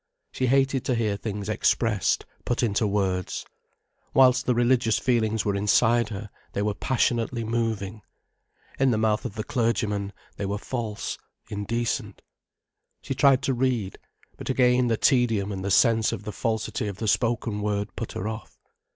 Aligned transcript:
She 0.31 0.47
hated 0.47 0.83
to 0.85 0.95
hear 0.95 1.15
things 1.15 1.47
expressed, 1.47 2.25
put 2.43 2.63
into 2.63 2.87
words. 2.87 3.45
Whilst 4.15 4.47
the 4.47 4.55
religious 4.55 4.97
feelings 4.97 5.45
were 5.45 5.53
inside 5.55 6.09
her 6.09 6.31
they 6.53 6.63
were 6.63 6.73
passionately 6.73 7.43
moving. 7.43 8.01
In 8.79 8.89
the 8.89 8.97
mouth 8.97 9.25
of 9.25 9.35
the 9.35 9.43
clergyman, 9.43 10.11
they 10.37 10.47
were 10.47 10.57
false, 10.57 11.19
indecent. 11.51 12.23
She 13.03 13.13
tried 13.13 13.43
to 13.43 13.53
read. 13.53 13.99
But 14.37 14.49
again 14.49 14.87
the 14.87 14.97
tedium 14.97 15.51
and 15.51 15.63
the 15.63 15.69
sense 15.69 16.11
of 16.11 16.23
the 16.23 16.31
falsity 16.33 16.87
of 16.87 16.97
the 16.97 17.07
spoken 17.07 17.61
word 17.61 17.95
put 17.95 18.13
her 18.13 18.27
off. 18.27 18.57